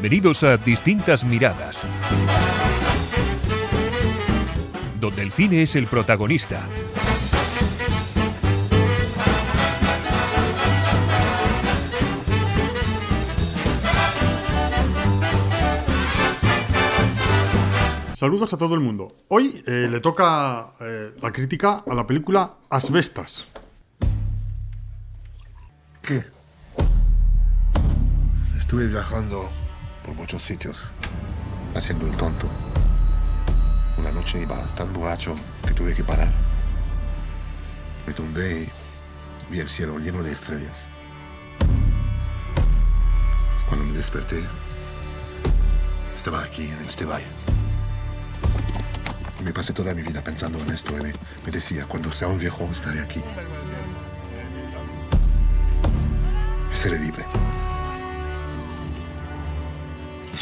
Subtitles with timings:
[0.00, 1.82] Bienvenidos a Distintas Miradas,
[4.98, 6.62] donde el cine es el protagonista.
[18.14, 19.08] Saludos a todo el mundo.
[19.28, 23.46] Hoy eh, le toca eh, la crítica a la película Asbestas.
[26.00, 26.24] ¿Qué?
[28.56, 29.50] Estuve viajando
[30.04, 30.90] por muchos sitios,
[31.74, 32.46] haciendo el tonto.
[33.98, 35.34] Una noche iba tan borracho
[35.66, 36.30] que tuve que parar.
[38.06, 40.84] Me tumbé y vi el cielo lleno de estrellas.
[43.68, 44.42] Cuando me desperté,
[46.16, 47.26] estaba aquí, en este valle.
[49.44, 51.12] Me pasé toda mi vida pensando en esto y me,
[51.44, 53.22] me decía, cuando sea un viejo estaré aquí.
[56.72, 57.24] Seré libre.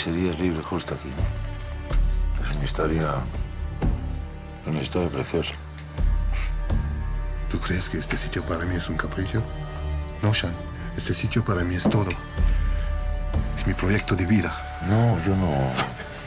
[0.02, 2.48] Serías libre justo aquí, ¿no?
[2.48, 3.14] Es una historia.
[4.64, 5.54] Una historia preciosa.
[7.50, 9.42] ¿Tú crees que este sitio para mí es un capricho?
[10.22, 10.54] No, Sean.
[10.96, 12.10] Este sitio para mí es todo.
[13.56, 14.80] Es mi proyecto de vida.
[14.88, 15.72] No, yo no.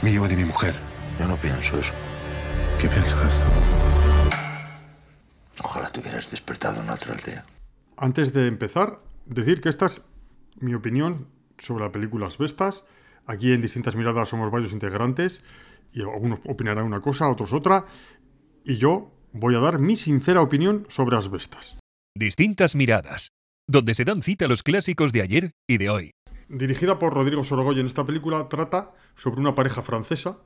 [0.02, 0.75] Mío y de mi mujer.
[1.17, 1.92] Yo no pienso eso.
[2.77, 3.39] ¿Qué piensas?
[5.64, 7.45] Ojalá te hubieras despertado en otra aldea.
[7.95, 10.02] Antes de empezar, decir que esta es
[10.59, 11.27] mi opinión
[11.58, 12.83] sobre la película Asbestas.
[13.31, 15.41] Aquí en Distintas Miradas somos varios integrantes
[15.93, 17.85] y algunos opinarán una cosa, otros otra.
[18.65, 21.77] Y yo voy a dar mi sincera opinión sobre Asbestas.
[22.13, 23.29] Distintas Miradas,
[23.69, 26.11] donde se dan cita los clásicos de ayer y de hoy.
[26.49, 30.39] Dirigida por Rodrigo Sorogoyen, esta película trata sobre una pareja francesa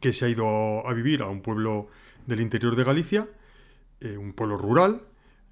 [0.00, 1.86] que se ha ido a vivir a un pueblo
[2.26, 3.28] del interior de Galicia,
[4.00, 5.02] eh, un pueblo rural,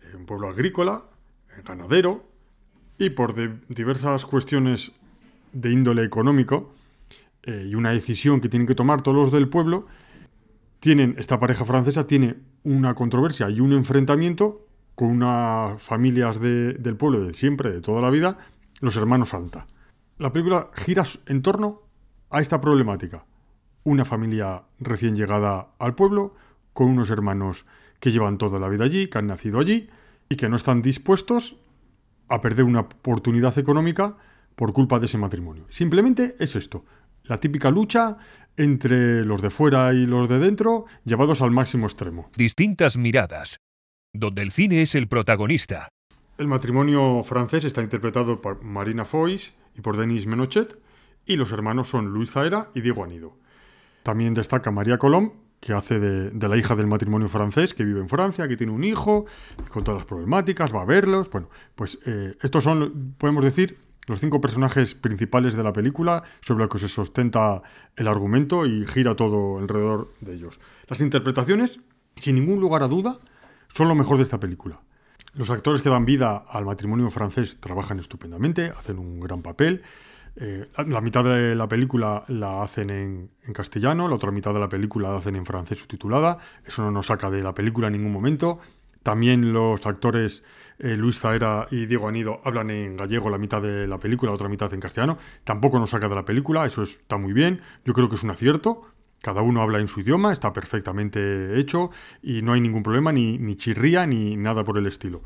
[0.03, 1.05] eh, un pueblo agrícola,
[1.57, 2.29] eh, ganadero,
[2.99, 3.35] y por
[3.69, 4.91] diversas cuestiones
[5.55, 6.75] de índole económico
[7.45, 9.87] eh, y una decisión que tienen que tomar todos los del pueblo,
[10.81, 16.97] tienen, esta pareja francesa tiene una controversia y un enfrentamiento con unas familias de- del
[16.97, 18.37] pueblo de siempre, de toda la vida,
[18.81, 19.67] los hermanos Santa.
[20.19, 21.81] La película gira en torno
[22.31, 23.25] a esta problemática.
[23.85, 26.35] Una familia recién llegada al pueblo,
[26.73, 27.67] con unos hermanos
[28.01, 29.89] que llevan toda la vida allí, que han nacido allí,
[30.29, 31.57] y que no están dispuestos
[32.29, 34.17] a perder una oportunidad económica
[34.55, 35.67] por culpa de ese matrimonio.
[35.69, 36.85] Simplemente es esto,
[37.25, 38.17] la típica lucha
[38.57, 42.31] entre los de fuera y los de dentro, llevados al máximo extremo.
[42.37, 43.59] Distintas Miradas,
[44.13, 45.89] donde el cine es el protagonista.
[46.39, 50.79] El matrimonio francés está interpretado por Marina Foix y por Denis Menochet,
[51.27, 53.37] y los hermanos son Luis Zaera y Diego Anido.
[54.03, 58.01] También destaca María Colom, que hace de, de la hija del matrimonio francés, que vive
[58.01, 59.25] en Francia, que tiene un hijo,
[59.71, 61.31] con todas las problemáticas, va a verlos.
[61.31, 66.65] Bueno, pues eh, estos son, podemos decir, los cinco personajes principales de la película sobre
[66.65, 67.63] los que se sustenta
[67.97, 70.61] el argumento y gira todo alrededor de ellos.
[70.89, 71.81] Las interpretaciones,
[72.17, 73.19] sin ningún lugar a duda,
[73.73, 74.81] son lo mejor de esta película.
[75.35, 79.83] Los actores que dan vida al matrimonio francés trabajan estupendamente, hacen un gran papel.
[80.37, 84.61] Eh, la, mitad de la película la hacen en, en castellano, la otra mitad de
[84.61, 86.39] la película la hacen en francés subtitulada.
[86.65, 88.59] Eso no nos saca de la película en ningún momento.
[89.05, 90.43] También los actores
[90.79, 94.35] eh, Luis Zaera y Diego Anido hablan en gallego la mitad de la película, la
[94.35, 95.19] otra mitad en castellano.
[95.45, 97.61] Tampoco nos saca de la película, eso está muy bien.
[97.85, 98.81] Yo creo que es un acierto.
[99.21, 101.91] Cada uno habla en su idioma, está perfectamente hecho
[102.23, 105.23] y no hay ningún problema, ni, ni chirría, ni nada por el estilo.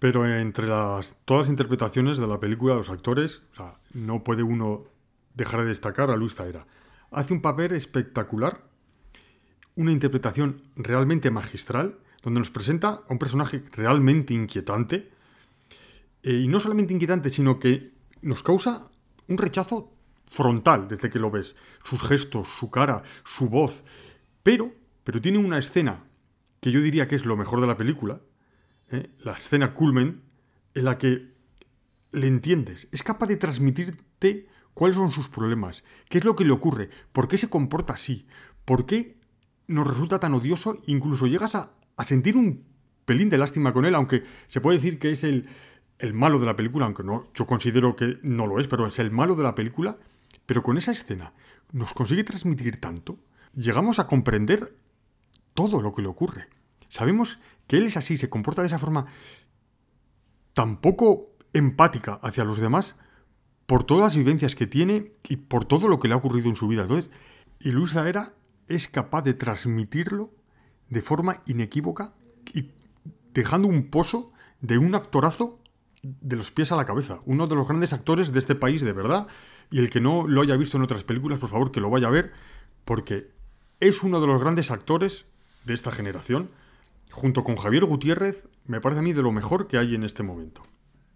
[0.00, 4.42] Pero entre las, todas las interpretaciones de la película, los actores, o sea, no puede
[4.42, 4.84] uno
[5.34, 6.66] dejar de destacar a Luis Zaera.
[7.12, 8.62] Hace un papel espectacular,
[9.76, 15.10] una interpretación realmente magistral, donde nos presenta a un personaje realmente inquietante.
[16.22, 18.90] eh, y no solamente inquietante, sino que nos causa
[19.28, 19.92] un rechazo
[20.26, 21.56] frontal desde que lo ves.
[21.84, 23.84] Sus gestos, su cara, su voz.
[24.42, 24.74] Pero,
[25.04, 26.04] pero tiene una escena
[26.60, 28.20] que yo diría que es lo mejor de la película,
[28.90, 29.10] ¿eh?
[29.20, 30.22] la escena culmen,
[30.74, 31.32] en la que
[32.12, 36.52] le entiendes, es capaz de transmitirte cuáles son sus problemas, qué es lo que le
[36.52, 38.26] ocurre, por qué se comporta así,
[38.64, 39.18] por qué
[39.66, 42.64] nos resulta tan odioso, incluso llegas a, a sentir un
[43.04, 45.48] pelín de lástima con él, aunque se puede decir que es el,
[45.98, 48.98] el malo de la película, aunque no, yo considero que no lo es, pero es
[48.98, 49.96] el malo de la película,
[50.44, 51.32] pero con esa escena
[51.72, 53.18] nos consigue transmitir tanto,
[53.54, 54.74] llegamos a comprender
[55.54, 56.48] todo lo que le ocurre.
[56.88, 59.06] Sabemos que él es así, se comporta de esa forma
[60.52, 62.94] tan poco empática hacia los demás
[63.66, 66.56] por todas las vivencias que tiene y por todo lo que le ha ocurrido en
[66.56, 66.82] su vida.
[66.82, 67.10] Entonces,
[67.58, 68.34] y Luis Zaera
[68.68, 70.30] es capaz de transmitirlo
[70.88, 72.14] de forma inequívoca
[72.54, 72.70] y
[73.32, 75.56] dejando un pozo de un actorazo
[76.02, 77.20] de los pies a la cabeza.
[77.26, 79.26] Uno de los grandes actores de este país, de verdad.
[79.70, 82.06] y el que no lo haya visto en otras películas, por favor, que lo vaya
[82.06, 82.32] a ver,
[82.84, 83.32] porque
[83.80, 85.26] es uno de los grandes actores
[85.64, 86.50] de esta generación.
[87.10, 90.22] Junto con Javier Gutiérrez, me parece a mí de lo mejor que hay en este
[90.22, 90.62] momento.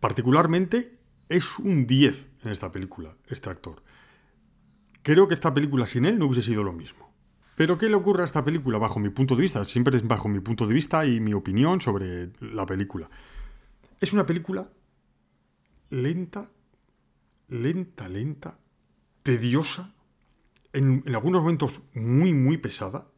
[0.01, 3.83] Particularmente, es un 10 en esta película, este actor.
[5.03, 7.10] Creo que esta película sin él no hubiese sido lo mismo.
[7.61, 9.63] Pero ¿qué le ocurre a esta película bajo mi punto de vista?
[9.67, 13.11] Siempre es bajo mi punto de vista y mi opinión sobre la película.
[14.01, 14.67] Es una película
[15.91, 16.51] lenta,
[17.49, 18.59] lenta, lenta,
[19.23, 19.93] tediosa,
[20.73, 23.09] en, algunos momentos muy, muy pesada.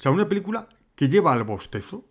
[0.00, 2.08] O sea, una película que lleva al bostezo.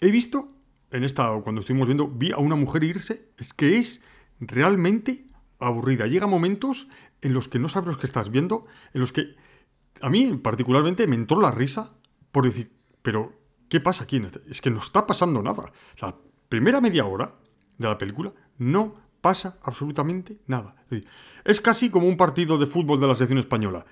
[0.00, 0.52] He visto,
[0.92, 4.00] en esta, cuando estuvimos viendo, vi a una mujer irse, es que es
[4.38, 5.26] realmente
[5.58, 6.06] aburrida.
[6.06, 6.86] Llega momentos
[7.20, 9.34] en los que no sabes lo que estás viendo, en los que
[10.00, 11.94] a mí particularmente me entró la risa
[12.32, 13.32] por decir, pero
[13.68, 14.16] ¿qué pasa aquí?
[14.16, 14.40] Este?
[14.48, 15.72] Es que no está pasando nada.
[16.00, 16.16] La
[16.48, 17.34] primera media hora
[17.78, 20.76] de la película no pasa absolutamente nada.
[21.44, 23.84] Es, casi como un partido de fútbol de la selección española.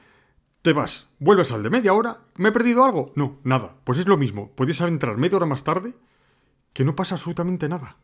[0.62, 3.12] Te vas, vuelves al de media hora, ¿me he perdido algo?
[3.14, 3.76] No, nada.
[3.84, 5.94] Pues es lo mismo, puedes entrar media hora más tarde
[6.72, 7.96] que no pasa absolutamente nada.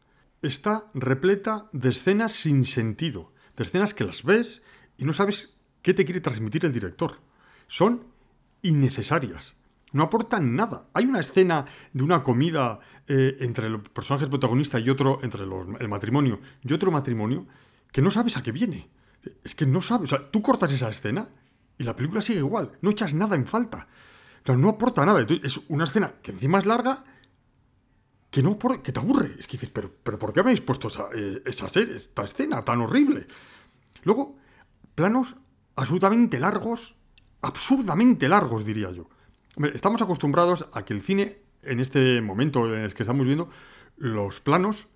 [0.42, 4.62] Está repleta de escenas sin sentido, de escenas que las ves
[4.96, 7.18] y no sabes qué te quiere transmitir el director.
[7.66, 8.04] Son
[8.62, 9.56] innecesarias.
[9.92, 10.88] No aportan nada.
[10.92, 15.68] Hay una escena de una comida eh, entre el personaje protagonista y otro, entre los,
[15.78, 17.46] el matrimonio y otro matrimonio,
[17.92, 18.88] que no sabes a qué viene.
[19.44, 20.12] Es que no sabes.
[20.12, 21.28] O sea, tú cortas esa escena
[21.78, 22.72] y la película sigue igual.
[22.80, 23.86] No echas nada en falta.
[24.42, 25.24] O sea, no aporta nada.
[25.42, 27.04] Es una escena que encima es larga
[28.34, 29.36] que no que te aburre.
[29.38, 32.80] Es que dices, pero, pero ¿por qué habéis puesto esa, eh, esa, esta escena tan
[32.80, 33.28] horrible?
[34.02, 34.36] Luego,
[34.96, 35.36] planos
[35.76, 36.96] absolutamente largos,
[37.44, 39.08] absurdamente largos, diría yo.
[39.72, 43.50] Estamos acostumbrados a que el cine, en este momento en el que estamos viendo,
[43.96, 44.88] los planos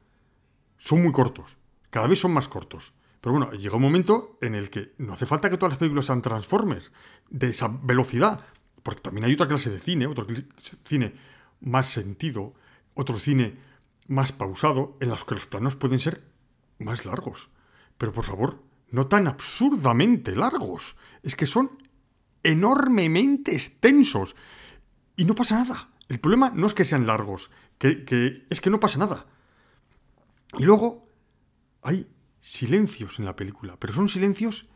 [0.78, 1.56] son muy cortos.
[1.90, 2.92] Cada vez son más cortos.
[3.20, 6.06] Pero bueno, llega un momento en el que no hace falta que todas las películas
[6.06, 6.92] sean Transformers,
[7.28, 8.40] de esa velocidad,
[8.82, 10.26] porque también hay otra clase de cine, otro
[10.84, 11.14] cine
[11.60, 12.54] más sentido,
[12.94, 13.56] otro cine
[14.06, 16.22] más pausado, en los que los planos pueden ser
[16.78, 17.48] más largos.
[17.98, 20.96] Pero por favor, no tan absurdamente largos.
[21.22, 21.82] Es que son
[22.42, 24.36] enormemente extensos.
[25.16, 25.90] Y no pasa nada.
[26.08, 29.26] El problema no es que sean largos, que, es que no pasa nada.
[30.58, 31.06] Y luego
[31.82, 32.08] hay
[32.40, 34.66] silencios en la película, pero son silencios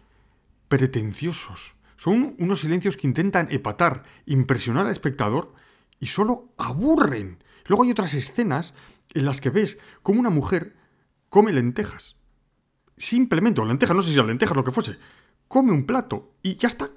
[0.69, 1.75] pretenciosos.
[1.97, 5.55] Son unos silencios que intentan epatar, impresionar al espectador
[6.01, 7.43] y solo aburren.
[7.67, 8.75] Luego hay otras escenas
[9.15, 10.77] en las que ves cómo una mujer
[11.29, 12.17] come lentejas
[13.03, 14.97] simplemente, o lentejas, no sé si lentejas lo que fuese,
[15.49, 16.89] come un plato y ya está.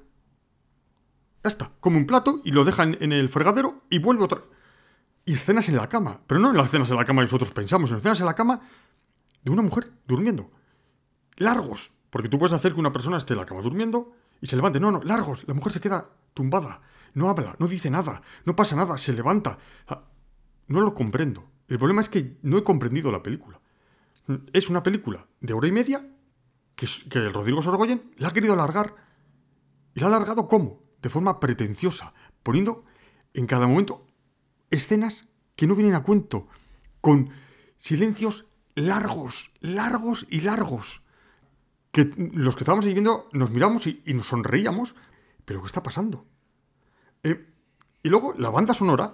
[1.45, 1.71] Ya está.
[1.80, 4.42] Come un plato y lo deja en, el fregadero y vuelve otra.
[5.25, 6.21] Y escenas en la cama.
[6.25, 8.33] Pero no en las escenas en la cama que nosotros pensamos, en escenas en la
[8.33, 8.62] cama
[9.44, 10.50] de una mujer durmiendo.
[11.38, 11.92] Largos.
[12.09, 14.12] Porque tú puedes hacer que una persona esté en la cama durmiendo
[14.42, 14.80] y se levante.
[14.80, 15.47] No, no, largos.
[15.47, 16.81] La mujer se queda tumbada.
[17.13, 19.59] No habla, no dice nada, no pasa nada, se levanta.
[20.65, 21.45] No lo comprendo.
[21.68, 23.62] El problema es que no he comprendido la película.
[24.51, 26.09] Es una película de hora y media
[26.75, 26.88] que,
[27.19, 28.95] el Rodrigo Sorgoyen la ha querido alargar.
[29.94, 30.84] ¿Y la ha alargado cómo?
[31.06, 32.83] De forma pretenciosa, poniendo
[33.35, 34.07] en cada momento
[34.71, 36.47] escenas que no vienen a cuento,
[37.00, 37.30] con
[37.78, 41.04] silencios largos, largos y largos.
[41.92, 44.95] Que los que estábamos viendo nos miramos y, nos sonreíamos,
[45.45, 46.26] pero ¿qué está pasando?
[47.21, 47.54] Eh,
[48.02, 49.14] y luego la banda sonora,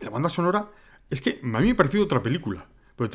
[0.00, 0.72] la banda sonora
[1.08, 3.08] es que a mí me ha parecido otra película, pero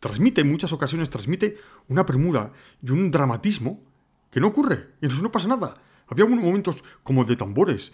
[0.00, 2.50] transmite en muchas ocasiones, transmite una premura
[2.82, 3.84] y un dramatismo
[4.32, 4.94] que no ocurre.
[5.00, 5.85] Y entonces no pasa nada.
[6.08, 7.92] Había unos momentos como de tambores,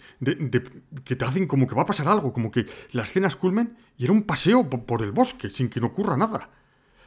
[1.03, 4.03] que te hacen como que va a pasar algo, como que las escenas culmen y
[4.03, 6.49] era un paseo por, el bosque sin que no ocurra nada.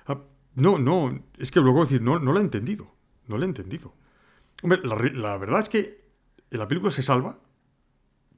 [0.06, 0.20] Ah,
[0.54, 2.94] no, no, es que luego decir, no, no lo he entendido.
[3.28, 3.94] No lo he entendido.
[4.62, 6.04] Hombre, la, la verdad es que
[6.50, 7.38] la película se salva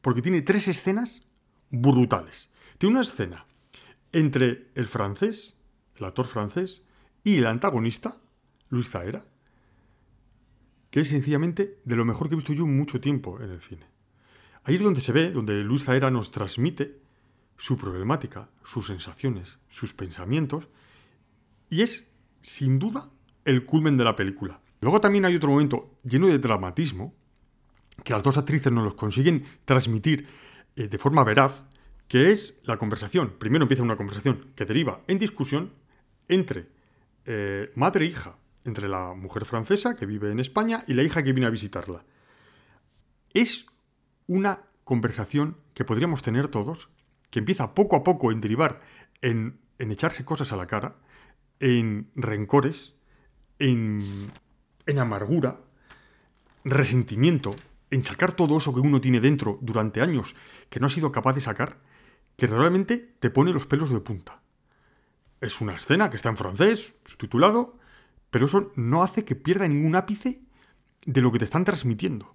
[0.01, 1.23] porque tiene tres escenas
[1.71, 2.51] brutales.
[2.79, 3.47] Tiene una escena
[4.13, 5.59] entre el francés
[5.99, 6.83] el actor francés,
[7.25, 8.19] y el antagonista,
[8.69, 9.25] Luis Zaera,
[10.91, 13.87] que es sencillamente de lo mejor que he visto yo mucho tiempo en el cine.
[14.65, 16.99] Ahí es donde se ve, donde Luis Zaera nos transmite
[17.57, 20.69] su problemática, sus sensaciones, sus pensamientos,
[21.71, 22.07] y es,
[22.41, 23.11] sin duda,
[23.45, 24.61] el culmen de la película.
[24.81, 27.15] Luego también hay otro momento lleno de dramatismo,
[28.05, 30.27] que las dos actrices nos los consiguen transmitir
[30.77, 31.65] eh, de forma veraz,
[32.07, 33.35] que es la conversación.
[33.39, 35.73] Primero empieza una conversación que deriva en discusión
[36.29, 36.69] entre
[37.25, 38.37] eh, madre e hija,
[38.69, 42.05] entre la mujer francesa que vive en España y la hija que viene a visitarla.
[43.33, 43.67] Es
[44.27, 46.89] una conversación que podríamos tener todos,
[47.31, 48.81] que empieza poco a poco en derivar
[49.23, 50.97] en, en echarse cosas a la cara,
[51.61, 52.95] en rencores,
[53.59, 54.31] en,
[54.87, 55.61] en amargura,
[56.65, 57.57] resentimiento,
[57.91, 60.37] en sacar todo eso que uno tiene dentro durante años
[60.69, 61.79] que no ha sido capaz de sacar,
[62.37, 64.43] que realmente te pone los pelos de punta.
[65.41, 67.79] Es una escena que está en francés, subtitulado,
[68.31, 70.43] pero eso no hace que pierda ningún ápice
[71.05, 72.35] de lo que te están transmitiendo.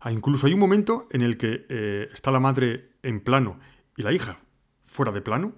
[0.00, 3.58] Ah, incluso hay un momento en el que eh, está la madre en plano
[3.96, 4.38] y la hija
[4.82, 5.54] fuera de plano,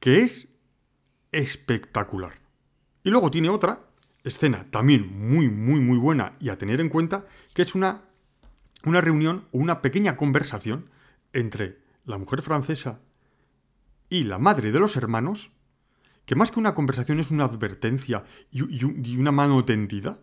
[0.00, 0.48] que es
[1.32, 2.32] espectacular.
[3.04, 3.86] Y luego tiene otra
[4.24, 8.02] escena también muy, muy, muy buena y a tener en cuenta, que es una,
[8.84, 10.90] una reunión o una pequeña conversación
[11.32, 13.00] entre la mujer francesa
[14.08, 15.52] y la madre de los hermanos,
[16.26, 20.20] que más que una conversación es una advertencia y, una mano tendida,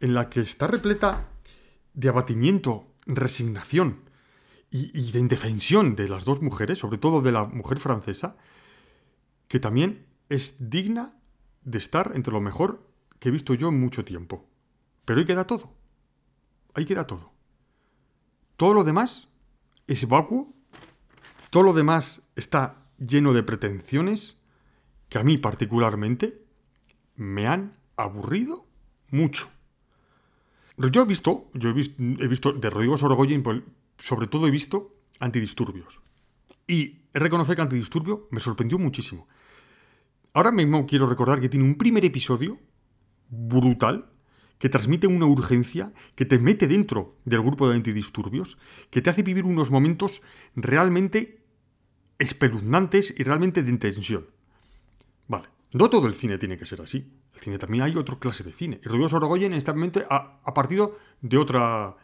[0.00, 1.28] en la que está repleta
[1.94, 4.00] de abatimiento, resignación
[4.70, 8.36] y, y de indefensión de las dos mujeres, sobre todo de la mujer francesa,
[9.46, 11.14] que también es digna
[11.62, 14.48] de estar entre lo mejor que he visto yo en mucho tiempo.
[15.04, 15.74] Pero ahí queda todo.
[16.74, 17.32] Ahí queda todo.
[18.56, 19.28] Todo lo demás
[19.86, 20.54] es vacuo,
[21.50, 24.41] todo lo demás está lleno de pretensiones
[25.12, 26.42] que a mí particularmente
[27.16, 28.66] me han aburrido
[29.10, 29.50] mucho.
[30.78, 33.60] Yo he visto, yo he visto, he visto de Rodrigo Sorogoyen, pues,
[33.98, 36.00] sobre todo he visto antidisturbios.
[36.66, 39.28] Y he reconocido que Antidisturbio me sorprendió muchísimo.
[40.32, 42.58] Ahora mismo quiero recordar que tiene un primer episodio
[43.28, 44.08] brutal
[44.58, 48.56] que transmite una urgencia, que te mete dentro del grupo de antidisturbios,
[48.88, 50.22] que te hace vivir unos momentos
[50.56, 51.44] realmente
[52.18, 54.26] espeluznantes y realmente de intención.
[55.72, 57.10] No todo el cine tiene que ser así.
[57.32, 58.80] El cine también hay otra clase de cine.
[58.84, 61.96] Y Rodrigo Sorogoyen en este momento ha, partido de otra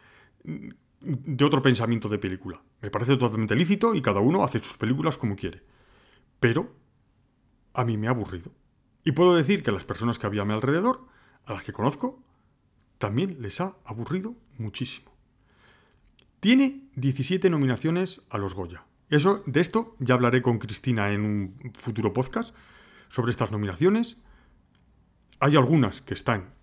[1.01, 2.61] de otro pensamiento de película.
[2.81, 5.63] Me parece totalmente lícito y cada uno hace sus películas como quiere.
[6.39, 6.75] Pero
[7.73, 8.51] a mí me ha aburrido.
[9.03, 11.05] Y puedo decir que las personas que había a mi alrededor,
[11.45, 12.21] a las que conozco,
[12.97, 15.11] también les ha aburrido muchísimo.
[16.39, 18.85] Tiene 17 nominaciones a los Goya.
[19.09, 22.53] Eso, de esto ya hablaré con Cristina en un futuro podcast
[23.09, 24.17] sobre estas nominaciones.
[25.39, 26.53] Hay algunas que están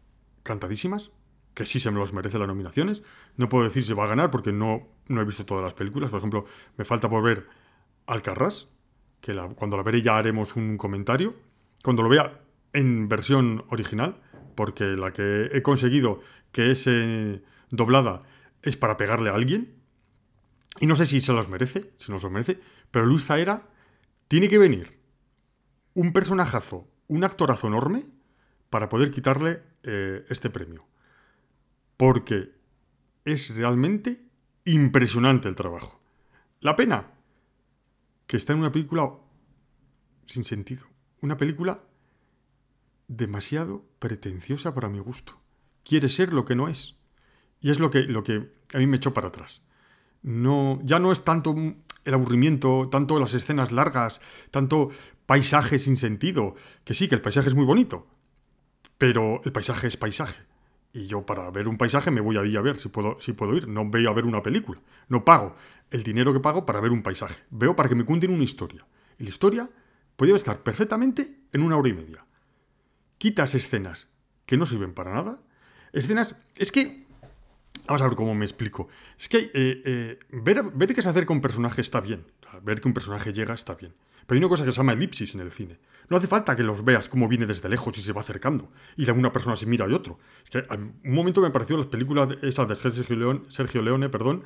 [0.43, 1.11] cantadísimas,
[1.55, 3.03] que sí se me los merece las nominaciones.
[3.37, 6.11] No puedo decir si va a ganar porque no, no he visto todas las películas.
[6.11, 6.45] Por ejemplo,
[6.77, 7.47] me falta por ver
[8.07, 8.69] Alcarrás,
[9.21, 11.35] que cuando la veré ya haremos un comentario.
[11.83, 12.41] Cuando lo vea
[12.73, 14.21] en versión original,
[14.55, 16.21] porque la que he conseguido
[16.53, 18.23] que es eh, doblada
[18.63, 19.75] es para pegarle a alguien.
[20.81, 22.61] Y no sé si se los merece, si no se los merece,
[22.91, 23.63] pero Luz Zaera
[24.29, 24.96] tiene que venir
[25.97, 28.05] un personajazo, un actorazo enorme
[28.69, 30.85] para poder quitarle eh, este premio.
[31.97, 32.53] Porque
[33.25, 34.23] es realmente
[34.67, 35.99] impresionante el trabajo.
[36.61, 37.13] La pena
[38.27, 39.11] que está en una película
[40.27, 40.85] sin sentido.
[41.23, 41.83] Una película
[43.09, 45.41] demasiado pretenciosa para mi gusto.
[45.83, 46.97] Quiere ser lo que no es.
[47.61, 49.63] Y es lo que, lo que a mí me echó para atrás.
[50.23, 51.55] No, ya no es tanto
[52.07, 54.91] el aburrimiento, tanto las escenas largas, tanto
[55.27, 56.55] paisaje sin sentido.
[56.85, 58.07] Que sí, que el paisaje es muy bonito.
[58.99, 60.43] Pero el paisaje es paisaje.
[60.93, 63.55] Y yo para ver un paisaje me voy a a ver si puedo, si puedo
[63.55, 63.69] ir.
[63.69, 64.81] No voy a ver una película.
[65.09, 65.55] No pago
[65.91, 67.43] el dinero que pago para ver un paisaje.
[67.51, 68.87] Veo para que me cuenten una historia.
[69.19, 69.69] Y la historia
[70.17, 72.25] podría estar perfectamente en una hora y media.
[73.19, 74.09] Quitas escenas
[74.47, 75.43] que no sirven para nada.
[75.93, 76.37] Escenas...
[76.57, 77.06] Es que...
[77.87, 78.89] Vamos a ver cómo me explico.
[79.19, 82.25] Es que eh, eh, ver, ver que se acerca un personaje está bien.
[82.63, 83.95] Ver que un personaje llega está bien.
[84.27, 85.79] Pero hay una cosa que se llama elipsis en el cine.
[86.09, 88.71] No hace falta que los veas cómo viene desde lejos y se va acercando.
[88.97, 90.19] Y una persona se mira y otro.
[90.45, 94.43] Es que un momento me pareció las películas esas de Sergio Leone, Sergio Leone perdón,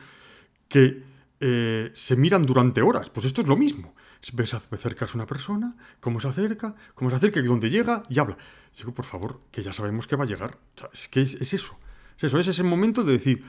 [0.68, 1.02] que
[1.40, 3.08] eh, se miran durante horas.
[3.08, 3.94] Pues esto es lo mismo.
[4.34, 8.36] Ves acercarse una persona, cómo se acerca, cómo se acerca y dónde llega y habla.
[8.76, 10.58] Digo, por favor, que ya sabemos que va a llegar.
[10.92, 11.78] es que es, eso.
[12.20, 13.42] Es eso, es ese momento de decir,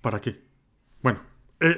[0.00, 0.40] ¿para qué?
[1.02, 1.20] Bueno,
[1.60, 1.76] eh,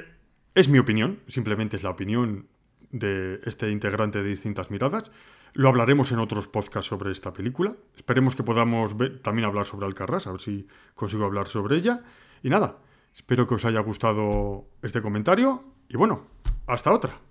[0.55, 2.47] es mi opinión, simplemente es la opinión
[2.89, 5.11] de este integrante de distintas miradas.
[5.51, 7.75] Lo hablaremos en otros podcasts sobre esta película.
[7.97, 12.01] Esperemos que podamos también hablar sobre Alcarrás, a ver si consigo hablar sobre ella.
[12.43, 12.77] Y nada,
[13.13, 16.27] espero que os haya gustado este comentario y bueno,
[16.65, 17.28] hasta otra.